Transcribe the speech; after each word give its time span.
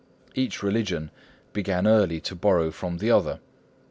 Each 0.33 0.63
religion 0.63 1.11
began 1.53 1.85
early 1.85 2.19
to 2.21 2.33
borrow 2.33 2.71
from 2.71 2.97
the 2.97 3.11
other. 3.11 3.39